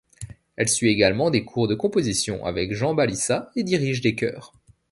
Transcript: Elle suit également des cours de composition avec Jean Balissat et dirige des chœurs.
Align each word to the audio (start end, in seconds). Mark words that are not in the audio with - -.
Elle 0.55 0.67
suit 0.67 0.89
également 0.89 1.29
des 1.29 1.45
cours 1.45 1.67
de 1.67 1.75
composition 1.75 2.43
avec 2.43 2.73
Jean 2.73 2.95
Balissat 2.95 3.51
et 3.55 3.61
dirige 3.61 4.01
des 4.01 4.15
chœurs. 4.15 4.51